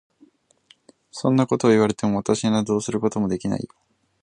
[1.11, 3.69] そんなことを言われても、私にはどうすることもできないよ。